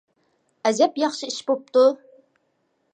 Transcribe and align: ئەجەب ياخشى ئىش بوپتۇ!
ئەجەب 0.69 0.97
ياخشى 1.03 1.29
ئىش 1.31 1.39
بوپتۇ! 1.51 1.87